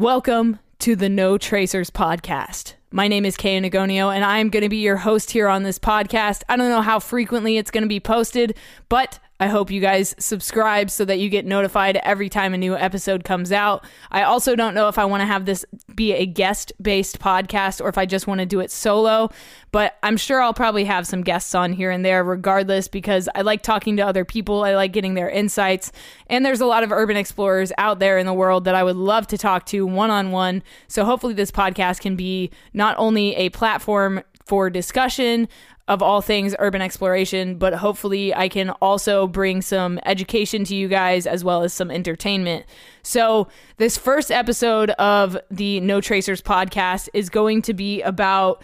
[0.00, 2.72] Welcome to the No Tracers podcast.
[2.90, 5.78] My name is Kay Nagonio, and I'm going to be your host here on this
[5.78, 6.40] podcast.
[6.48, 8.56] I don't know how frequently it's going to be posted,
[8.88, 12.76] but I hope you guys subscribe so that you get notified every time a new
[12.76, 13.86] episode comes out.
[14.10, 15.64] I also don't know if I want to have this
[15.94, 19.30] be a guest based podcast or if I just want to do it solo,
[19.72, 23.40] but I'm sure I'll probably have some guests on here and there regardless because I
[23.40, 24.62] like talking to other people.
[24.62, 25.90] I like getting their insights.
[26.26, 28.96] And there's a lot of urban explorers out there in the world that I would
[28.96, 30.62] love to talk to one on one.
[30.86, 35.48] So hopefully, this podcast can be not only a platform for discussion,
[35.90, 40.86] of all things urban exploration, but hopefully I can also bring some education to you
[40.86, 42.64] guys as well as some entertainment.
[43.02, 48.62] So, this first episode of the No Tracers podcast is going to be about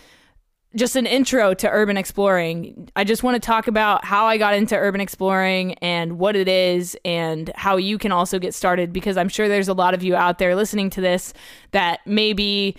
[0.77, 2.91] just an intro to urban exploring.
[2.95, 6.47] I just want to talk about how I got into urban exploring and what it
[6.47, 10.05] is and how you can also get started because I'm sure there's a lot of
[10.05, 11.35] you out there listening to this
[11.73, 12.77] that may be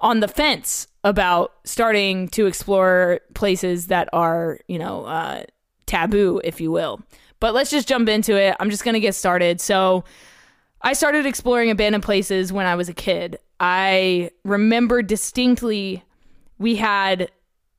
[0.00, 5.44] on the fence about starting to explore places that are, you know, uh,
[5.86, 7.00] taboo, if you will.
[7.40, 8.56] But let's just jump into it.
[8.60, 9.60] I'm just going to get started.
[9.60, 10.04] So,
[10.80, 13.38] I started exploring abandoned places when I was a kid.
[13.58, 16.04] I remember distinctly
[16.58, 17.30] we had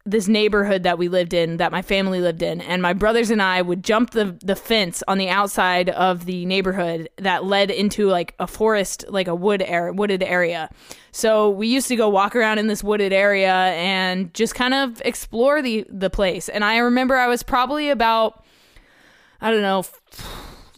[0.10, 3.42] this neighborhood that we lived in that my family lived in and my brothers and
[3.42, 8.08] I would jump the the fence on the outside of the neighborhood that led into
[8.08, 10.70] like a forest like a wood area wooded area.
[11.12, 15.02] So we used to go walk around in this wooded area and just kind of
[15.06, 16.50] explore the the place.
[16.50, 18.44] And I remember I was probably about
[19.42, 19.84] I don't know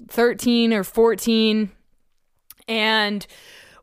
[0.08, 1.72] 13 or 14
[2.68, 3.28] and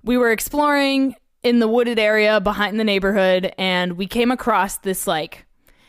[0.03, 5.07] we were exploring in the wooded area behind the neighborhood and we came across this
[5.07, 5.47] like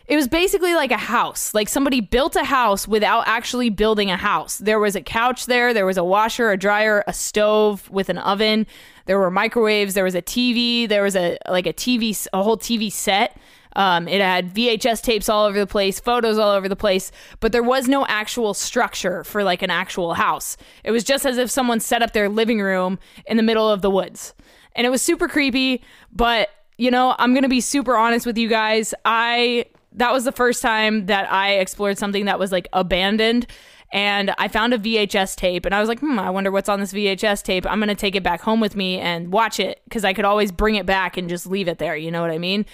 [0.09, 1.53] it was basically like a house.
[1.53, 4.58] Like somebody built a house without actually building a house.
[4.58, 8.17] There was a couch there, there was a washer, a dryer, a stove with an
[8.17, 8.66] oven,
[9.06, 12.58] there were microwaves, there was a TV, there was a like a TV a whole
[12.58, 13.38] TV set.
[13.75, 17.52] Um, it had VHS tapes all over the place, photos all over the place, but
[17.52, 20.57] there was no actual structure for like an actual house.
[20.84, 22.97] It was just as if someone set up their living room
[23.28, 24.34] in the middle of the woods
[24.79, 25.84] and it was super creepy.
[26.12, 28.95] But you know, I'm gonna be super honest with you guys.
[29.03, 33.45] I that was the first time that I explored something that was like abandoned.
[33.91, 36.79] And I found a VHS tape, and I was like, hmm, I wonder what's on
[36.79, 37.66] this VHS tape.
[37.69, 40.51] I'm gonna take it back home with me and watch it because I could always
[40.51, 41.97] bring it back and just leave it there.
[41.97, 42.66] You know what I mean?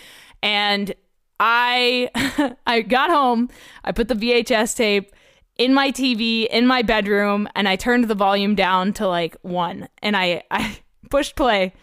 [0.44, 0.94] And
[1.40, 3.50] I I got home,
[3.84, 5.12] I put the VHS tape
[5.58, 9.88] in my TV in my bedroom, and I turned the volume down to like one,
[10.04, 10.78] and I I
[11.10, 11.74] pushed play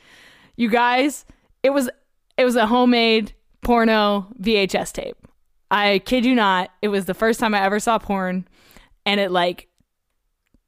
[0.62, 1.26] you guys,
[1.64, 1.90] it was
[2.38, 5.16] it was a homemade porno VHS tape.
[5.70, 8.46] I kid you not, it was the first time I ever saw porn
[9.04, 9.68] and it like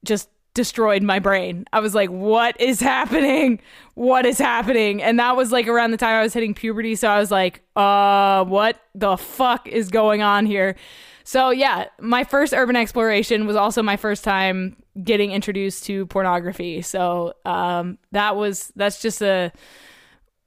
[0.04, 1.65] just destroyed my brain.
[1.72, 3.60] I was like, what is happening?
[3.94, 5.03] What is happening?
[5.03, 6.97] And that was like around the time I was hitting puberty.
[6.97, 10.75] So I was like, uh, what the fuck is going on here?
[11.22, 16.82] So yeah, my first urban exploration was also my first time getting introduced to pornography.
[16.82, 19.53] So um, that was that's just a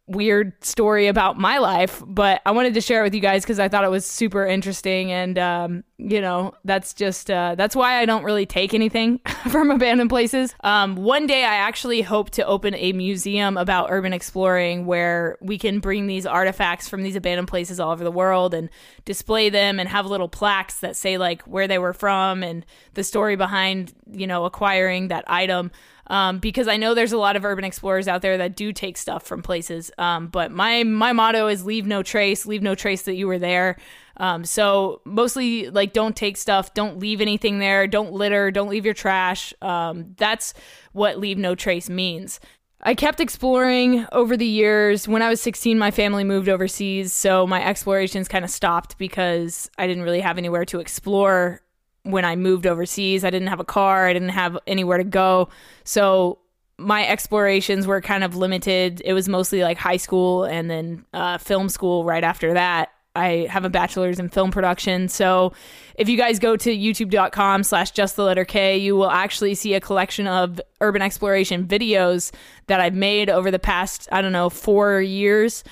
[0.08, 3.60] weird story about my life, but I wanted to share it with you guys because
[3.60, 5.12] I thought it was super interesting.
[5.12, 9.20] And, um, you know, that's just, uh, that's why I don't really take anything
[9.50, 10.56] from abandoned places.
[10.64, 15.58] Um, one day I actually hope to open a museum about urban exploring where we
[15.58, 18.70] can bring these artifacts from these abandoned places all over the world and
[19.04, 23.04] display them and have little plaques that say like where they were from and the
[23.04, 25.70] story behind, you know, acquiring that item
[26.08, 28.98] um, because I know there's a lot of urban explorers out there that do take
[28.98, 29.92] stuff from places.
[29.98, 33.40] Um, but my my motto is leave no trace, leave no trace that you were
[33.40, 33.78] there.
[34.18, 38.86] Um, so mostly like don't take stuff, don't leave anything there, don't litter, don't leave
[38.86, 39.54] your trash.
[39.62, 40.54] Um, that's
[40.94, 42.40] what leave no trace means.
[42.82, 45.08] I kept exploring over the years.
[45.08, 49.70] When I was 16, my family moved overseas, so my explorations kind of stopped because
[49.78, 51.62] I didn't really have anywhere to explore
[52.04, 53.24] when I moved overseas.
[53.24, 55.50] I didn't have a car, I didn't have anywhere to go.
[55.84, 56.40] So
[56.78, 59.02] my explorations were kind of limited.
[59.04, 62.90] It was mostly like high school and then uh, film school right after that.
[63.16, 65.10] I have a bachelor's in film production.
[65.10, 65.54] So
[65.96, 69.74] if you guys go to youtube.com slash just the letter K, you will actually see
[69.74, 72.32] a collection of urban exploration videos
[72.68, 75.64] that I've made over the past, I don't know, four years.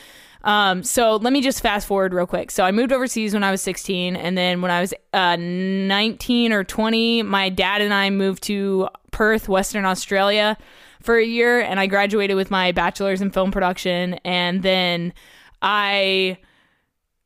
[0.45, 2.51] Um, so let me just fast forward real quick.
[2.51, 6.53] So I moved overseas when I was 16, and then when I was uh, 19
[6.53, 10.55] or 20, my dad and I moved to Perth, Western Australia,
[11.01, 15.13] for a year, and I graduated with my bachelor's in film production, and then
[15.63, 16.37] I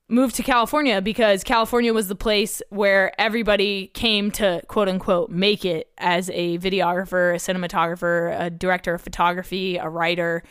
[0.08, 5.64] moved to California because California was the place where everybody came to quote unquote make
[5.66, 10.44] it as a videographer, a cinematographer, a director of photography, a writer,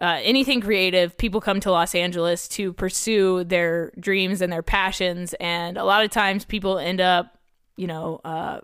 [0.00, 5.34] uh, anything creative, people come to Los Angeles to pursue their dreams and their passions.
[5.40, 7.36] And a lot of times people end up,
[7.76, 8.60] you know, uh,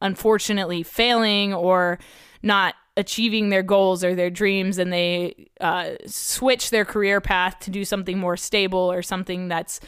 [0.00, 1.98] unfortunately failing or
[2.42, 4.78] not achieving their goals or their dreams.
[4.78, 9.80] And they uh, switch their career path to do something more stable or something that's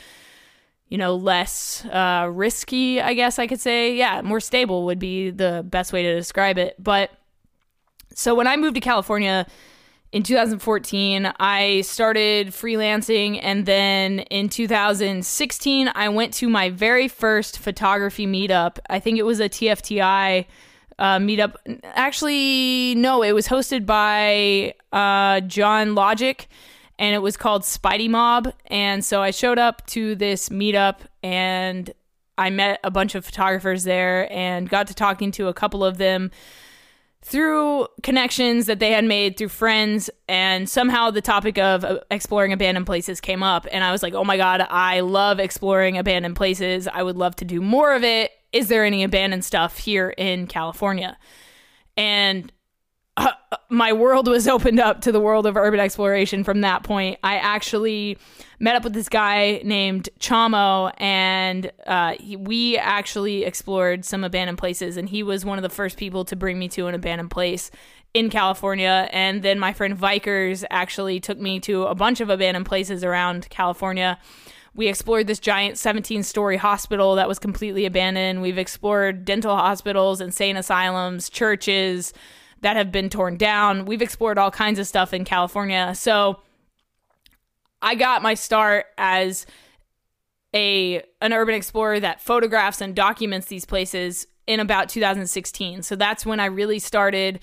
[0.89, 3.95] you know less uh, risky i guess i could say.
[3.95, 6.77] Yeah more stable would be the best way to describe it.
[6.79, 7.11] But
[8.15, 9.47] so when i moved to california
[10.13, 13.41] in 2014, I started freelancing.
[13.43, 18.79] And then in 2016, I went to my very first photography meetup.
[18.91, 20.45] I think it was a TFTI
[20.99, 21.55] uh, meetup.
[21.85, 26.47] Actually, no, it was hosted by uh, John Logic
[26.99, 28.53] and it was called Spidey Mob.
[28.67, 31.91] And so I showed up to this meetup and
[32.37, 35.97] I met a bunch of photographers there and got to talking to a couple of
[35.97, 36.31] them
[37.25, 42.53] through connections that they had made through friends and somehow the topic of uh, exploring
[42.53, 46.37] abandoned places came up and i was like oh my god i love exploring abandoned
[46.37, 46.89] places.
[46.89, 48.31] I would love to do more of it.
[48.53, 51.19] Is there any abandoned stuff here in california?
[51.97, 52.53] And
[53.17, 53.33] uh,
[53.69, 57.19] my world was opened up to the world of urban exploration from that point.
[57.23, 58.19] I actually
[58.59, 64.59] met up with this guy named Chamo, and uh, he, we actually explored some abandoned
[64.59, 64.97] places.
[64.97, 67.71] And he was one of the first people to bring me to an abandoned place
[68.15, 69.09] in California.
[69.11, 73.49] And then my friend Vikers actually took me to a bunch of abandoned places around
[73.51, 74.19] California.
[74.75, 78.41] We explored this giant 17 story hospital that was completely abandoned.
[78.41, 82.15] We've explored dental hospitals, insane asylums, churches
[82.63, 83.85] that have been torn down.
[83.85, 85.95] We've explored all kinds of stuff in California.
[85.95, 86.41] So
[87.83, 89.47] I got my start as
[90.55, 95.83] a an urban explorer that photographs and documents these places in about 2016.
[95.83, 97.41] So that's when I really started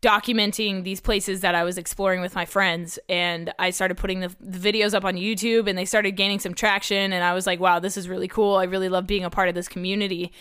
[0.00, 2.98] documenting these places that I was exploring with my friends.
[3.08, 6.54] And I started putting the, the, videos up on YouTube and they started gaining some
[6.54, 7.12] traction.
[7.12, 8.56] And I was like, wow, this is really cool.
[8.56, 10.32] I really love being a part of this community.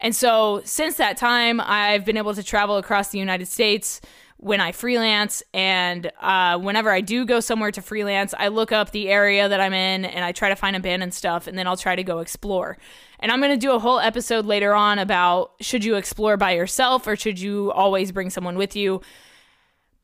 [0.00, 4.00] And so since that time, I've been able to travel across the United States
[4.38, 5.42] when I freelance.
[5.54, 9.60] And uh, whenever I do go somewhere to freelance, I look up the area that
[9.60, 12.18] I'm in and I try to find abandoned stuff and then I'll try to go
[12.18, 12.76] explore.
[13.18, 16.52] And I'm going to do a whole episode later on about should you explore by
[16.52, 19.00] yourself or should you always bring someone with you?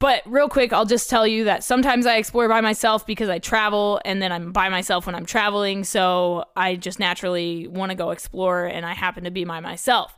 [0.02, 3.38] But real quick, I'll just tell you that sometimes I explore by myself because I
[3.38, 5.84] travel and then I'm by myself when I'm traveling.
[5.84, 10.16] So I just naturally want to go explore and I happen to be by myself.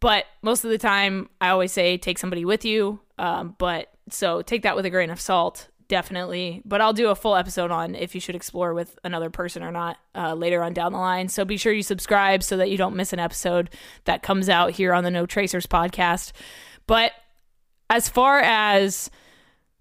[0.00, 3.00] But most of the time, I always say take somebody with you.
[3.18, 6.62] Um, but so take that with a grain of salt, definitely.
[6.64, 9.70] But I'll do a full episode on if you should explore with another person or
[9.70, 11.28] not uh, later on down the line.
[11.28, 13.68] So be sure you subscribe so that you don't miss an episode
[14.06, 16.32] that comes out here on the No Tracers podcast.
[16.86, 17.12] But
[17.90, 19.10] as far as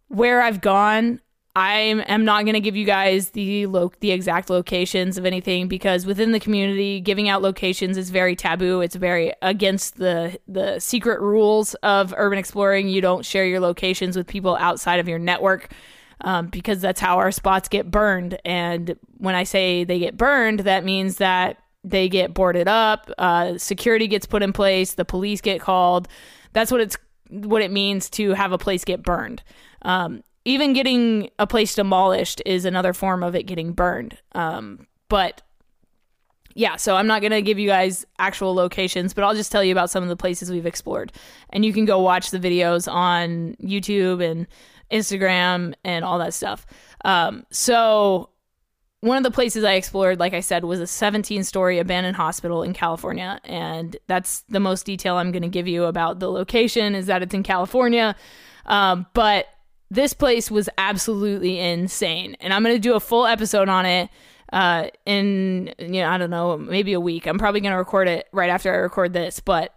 [0.07, 1.21] where I've gone,
[1.55, 5.67] I am not going to give you guys the lo- the exact locations of anything
[5.67, 8.81] because within the community, giving out locations is very taboo.
[8.81, 12.89] It's very against the the secret rules of urban exploring.
[12.89, 15.73] You don't share your locations with people outside of your network
[16.21, 18.37] um, because that's how our spots get burned.
[18.45, 23.57] And when I say they get burned, that means that they get boarded up, uh,
[23.57, 26.07] security gets put in place, the police get called.
[26.53, 26.97] That's what it's
[27.29, 29.43] what it means to have a place get burned.
[29.81, 34.17] Um, even getting a place demolished is another form of it getting burned.
[34.33, 35.41] Um, but
[36.55, 39.63] yeah, so I'm not going to give you guys actual locations, but I'll just tell
[39.63, 41.11] you about some of the places we've explored.
[41.51, 44.47] And you can go watch the videos on YouTube and
[44.91, 46.65] Instagram and all that stuff.
[47.05, 48.29] Um, so,
[49.01, 52.63] one of the places I explored, like I said, was a 17 story abandoned hospital
[52.63, 53.39] in California.
[53.43, 57.21] And that's the most detail I'm going to give you about the location is that
[57.21, 58.15] it's in California.
[58.65, 59.47] Um, but
[59.91, 62.35] this place was absolutely insane.
[62.41, 64.09] And I'm going to do a full episode on it
[64.51, 67.27] uh, in, you know, I don't know, maybe a week.
[67.27, 69.73] I'm probably going to record it right after I record this, but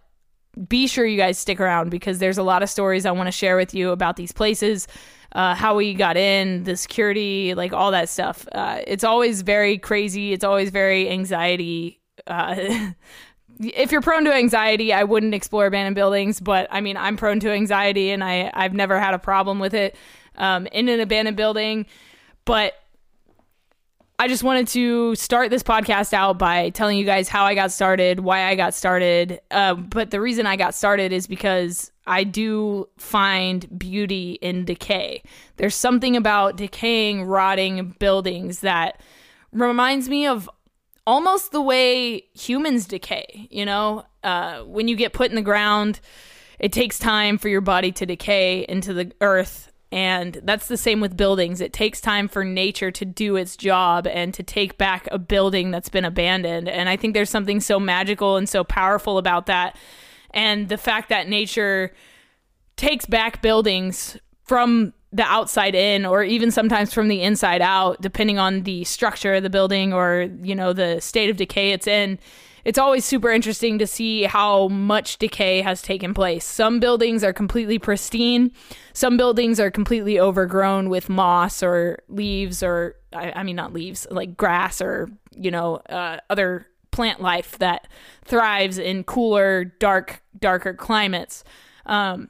[0.67, 3.31] be sure you guys stick around because there's a lot of stories I want to
[3.31, 4.87] share with you about these places,
[5.33, 8.47] uh, how we got in, the security, like all that stuff.
[8.51, 10.33] Uh, it's always very crazy.
[10.33, 12.01] It's always very anxiety.
[12.27, 12.91] Uh,
[13.59, 16.39] if you're prone to anxiety, I wouldn't explore abandoned buildings.
[16.39, 19.73] But I mean, I'm prone to anxiety, and I I've never had a problem with
[19.73, 19.95] it
[20.35, 21.85] um, in an abandoned building.
[22.45, 22.73] But
[24.21, 27.71] I just wanted to start this podcast out by telling you guys how I got
[27.71, 29.41] started, why I got started.
[29.49, 35.23] Uh, but the reason I got started is because I do find beauty in decay.
[35.57, 39.01] There's something about decaying, rotting buildings that
[39.51, 40.47] reminds me of
[41.07, 43.47] almost the way humans decay.
[43.49, 45.99] You know, uh, when you get put in the ground,
[46.59, 49.70] it takes time for your body to decay into the earth.
[49.91, 51.59] And that's the same with buildings.
[51.59, 55.71] It takes time for nature to do its job and to take back a building
[55.71, 56.69] that's been abandoned.
[56.69, 59.75] And I think there's something so magical and so powerful about that.
[60.33, 61.93] And the fact that nature
[62.77, 68.39] takes back buildings from the outside in or even sometimes from the inside out depending
[68.39, 72.17] on the structure of the building or you know the state of decay it's in
[72.63, 76.45] it's always super interesting to see how much decay has taken place.
[76.45, 78.51] Some buildings are completely pristine.
[78.93, 84.05] Some buildings are completely overgrown with moss or leaves, or I, I mean, not leaves,
[84.11, 87.87] like grass or, you know, uh, other plant life that
[88.25, 91.43] thrives in cooler, dark, darker climates.
[91.85, 92.29] Um,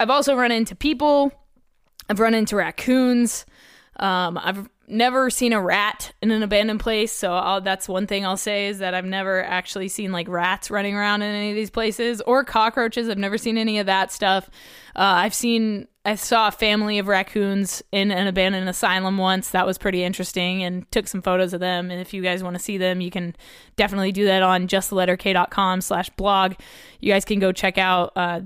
[0.00, 1.32] I've also run into people
[2.12, 3.46] I've run into raccoons.
[3.96, 8.26] Um, I've never seen a rat in an abandoned place, so I'll, that's one thing
[8.26, 11.56] I'll say is that I've never actually seen like rats running around in any of
[11.56, 13.08] these places or cockroaches.
[13.08, 14.50] I've never seen any of that stuff.
[14.94, 19.48] Uh, I've seen I saw a family of raccoons in an abandoned asylum once.
[19.48, 21.90] That was pretty interesting and took some photos of them.
[21.90, 23.34] And if you guys want to see them, you can
[23.76, 26.56] definitely do that on justtheletterk.com slash blog.
[27.00, 28.40] You guys can go check out uh,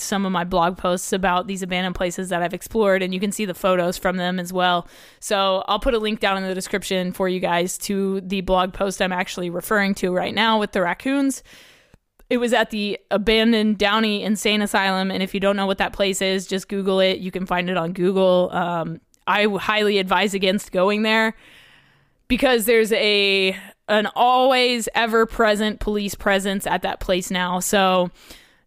[0.00, 3.32] some of my blog posts about these abandoned places that I've explored, and you can
[3.32, 4.88] see the photos from them as well.
[5.20, 8.72] So I'll put a link down in the description for you guys to the blog
[8.72, 11.42] post I'm actually referring to right now with the raccoons.
[12.30, 15.92] It was at the abandoned Downey Insane Asylum, and if you don't know what that
[15.92, 17.18] place is, just Google it.
[17.18, 18.50] You can find it on Google.
[18.52, 21.34] Um, I highly advise against going there
[22.28, 23.56] because there's a
[23.88, 27.58] an always ever present police presence at that place now.
[27.60, 28.10] So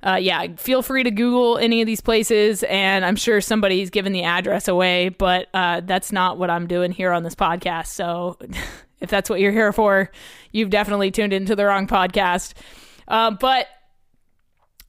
[0.04, 4.14] uh, yeah, feel free to Google any of these places, and I'm sure somebody's given
[4.14, 7.88] the address away, but uh, that's not what I'm doing here on this podcast.
[7.88, 8.38] So
[9.00, 10.12] if that's what you're here for,
[10.52, 12.54] you've definitely tuned into the wrong podcast.
[13.08, 13.68] Uh, but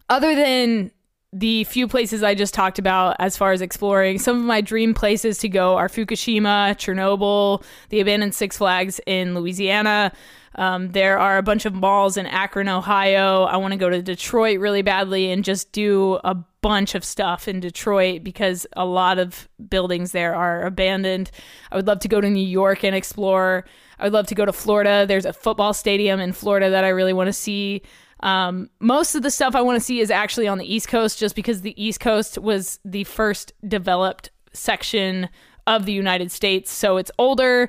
[0.08, 0.90] other than
[1.32, 4.92] the few places I just talked about as far as exploring, some of my dream
[4.92, 10.12] places to go are Fukushima, Chernobyl, the abandoned Six Flags in Louisiana.
[10.56, 13.44] Um, there are a bunch of malls in Akron, Ohio.
[13.44, 17.48] I want to go to Detroit really badly and just do a bunch of stuff
[17.48, 21.30] in Detroit because a lot of buildings there are abandoned.
[21.70, 23.64] I would love to go to New York and explore.
[23.98, 25.06] I would love to go to Florida.
[25.08, 27.82] There's a football stadium in Florida that I really want to see.
[28.22, 31.18] Um, most of the stuff I want to see is actually on the East Coast,
[31.18, 35.28] just because the East Coast was the first developed section
[35.66, 36.70] of the United States.
[36.70, 37.68] So it's older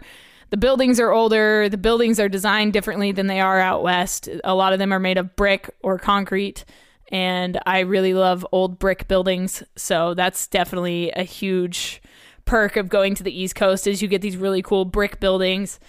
[0.54, 1.68] the buildings are older.
[1.68, 4.30] The buildings are designed differently than they are out west.
[4.44, 6.64] A lot of them are made of brick or concrete.
[7.08, 9.64] And I really love old brick buildings.
[9.76, 12.04] So that's definitely a huge
[12.46, 15.80] perk of going to the East Coast is you get these really cool brick buildings.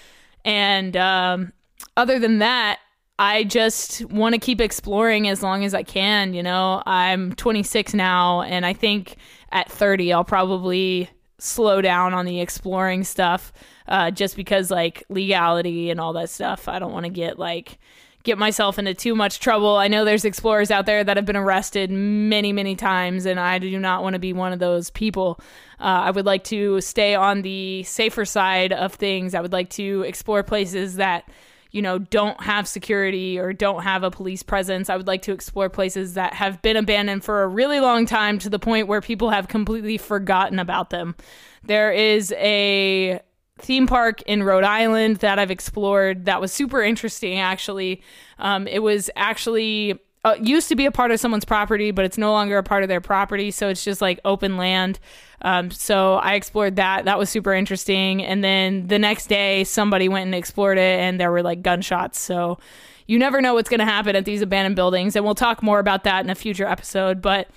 [0.46, 1.52] And um,
[1.98, 2.78] other than that,
[3.18, 6.34] I just want to keep exploring as long as I can.
[6.34, 9.16] You know, I'm 26 now, and I think
[9.52, 13.52] at 30, I'll probably slow down on the exploring stuff
[13.86, 16.68] uh, just because like legality and all that stuff.
[16.68, 17.78] I don't want to get like
[18.24, 19.76] get myself into too much trouble.
[19.76, 23.58] I know there's explorers out there that have been arrested many, many times, and I
[23.58, 25.38] do not want to be one of those people.
[25.78, 29.34] Uh, I would like to stay on the safer side of things.
[29.34, 31.28] I would like to explore places that
[31.74, 34.88] you know, don't have security or don't have a police presence.
[34.88, 38.38] I would like to explore places that have been abandoned for a really long time
[38.38, 41.16] to the point where people have completely forgotten about them.
[41.64, 43.18] There is a
[43.58, 48.02] theme park in Rhode Island that I've explored that was super interesting, actually.
[48.38, 52.18] Um, it was actually uh, used to be a part of someone's property, but it's
[52.18, 53.50] no longer a part of their property.
[53.50, 54.98] So it's just like open land.
[55.42, 57.04] Um, so I explored that.
[57.04, 58.24] That was super interesting.
[58.24, 62.18] And then the next day, somebody went and explored it, and there were like gunshots.
[62.18, 62.58] So
[63.06, 65.14] you never know what's going to happen at these abandoned buildings.
[65.14, 67.20] And we'll talk more about that in a future episode.
[67.20, 67.48] But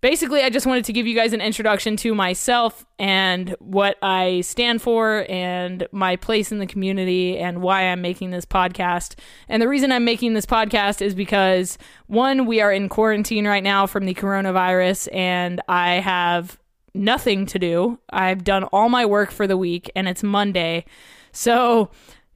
[0.00, 4.42] basically, I just wanted to give you guys an introduction to myself and what I
[4.42, 9.18] stand for and my place in the community and why I'm making this podcast.
[9.48, 13.62] And the reason I'm making this podcast is because one, we are in quarantine right
[13.62, 16.58] now from the coronavirus, and I have
[16.94, 17.98] nothing to do.
[18.10, 20.84] I've done all my work for the week, and it's Monday.
[21.32, 21.90] So,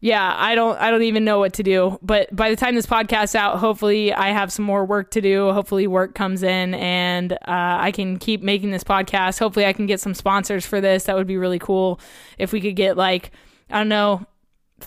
[0.05, 1.97] yeah, I don't I don't even know what to do.
[2.03, 5.53] But by the time this podcast's out, hopefully I have some more work to do.
[5.53, 9.39] Hopefully work comes in and uh, I can keep making this podcast.
[9.39, 11.05] Hopefully I can get some sponsors for this.
[11.05, 12.01] That would be really cool
[12.37, 13.31] if we could get like
[13.71, 14.27] I don't know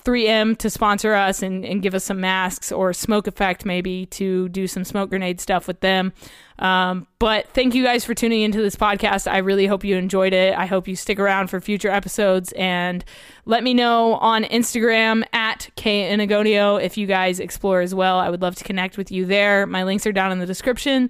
[0.04, 4.50] 3M to sponsor us and, and give us some masks or Smoke Effect maybe to
[4.50, 6.14] do some smoke grenade stuff with them.
[6.60, 9.30] Um, but thank you guys for tuning into this podcast.
[9.30, 10.54] I really hope you enjoyed it.
[10.56, 13.04] I hope you stick around for future episodes and
[13.46, 18.20] let me know on Instagram at K Inagonio if you guys explore as well.
[18.20, 19.66] I would love to connect with you there.
[19.66, 21.10] My links are down in the description.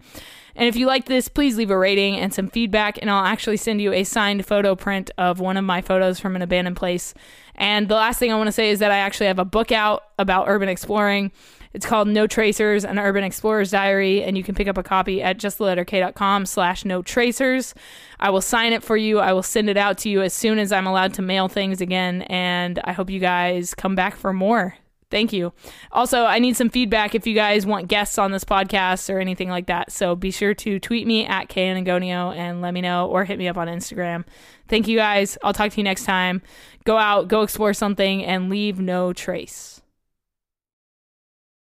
[0.55, 3.57] And if you like this, please leave a rating and some feedback, and I'll actually
[3.57, 7.13] send you a signed photo print of one of my photos from an abandoned place.
[7.55, 9.71] And the last thing I want to say is that I actually have a book
[9.71, 11.31] out about urban exploring.
[11.73, 15.21] It's called No Tracers, an Urban Explorer's Diary, and you can pick up a copy
[15.21, 17.73] at justtheletterk.com slash no tracers.
[18.17, 19.19] I will sign it for you.
[19.19, 21.81] I will send it out to you as soon as I'm allowed to mail things
[21.81, 24.75] again, and I hope you guys come back for more.
[25.11, 25.53] Thank you.
[25.91, 29.49] Also, I need some feedback if you guys want guests on this podcast or anything
[29.49, 29.91] like that.
[29.91, 33.37] So be sure to tweet me at K Kanagonio and let me know or hit
[33.37, 34.25] me up on Instagram.
[34.67, 35.37] Thank you guys.
[35.43, 36.41] I'll talk to you next time.
[36.85, 39.74] Go out, go explore something, and leave no trace.